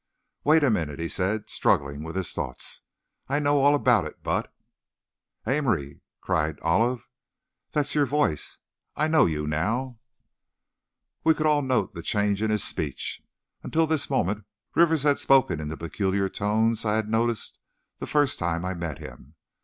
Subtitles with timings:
[0.43, 2.81] "Wait a minute," he said, struggling with his thoughts,
[3.27, 4.51] "I know all about it, but"
[5.47, 7.07] "Amory!" cried Olive,
[7.71, 8.57] "that's your voice!
[8.95, 9.99] I know you now!"
[11.23, 13.21] We could all note the change in his speech.
[13.61, 17.59] Until this moment Rivers had spoken in the peculiar tones I had noticed
[17.99, 19.35] the first time I met him.